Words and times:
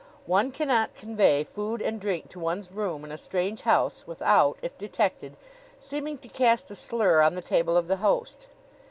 One 0.25 0.51
cannot 0.51 0.95
convey 0.95 1.43
food 1.43 1.79
and 1.79 2.01
drink 2.01 2.27
to 2.31 2.39
one's 2.39 2.71
room 2.71 3.05
in 3.05 3.11
a 3.11 3.19
strange 3.19 3.61
house 3.61 4.07
without, 4.07 4.57
if 4.63 4.75
detected, 4.79 5.37
seeming 5.79 6.17
to 6.17 6.27
cast 6.27 6.71
a 6.71 6.75
slur 6.75 7.21
on 7.21 7.35
the 7.35 7.41
table 7.43 7.77
of 7.77 7.87
the 7.87 7.97
host. 7.97 8.47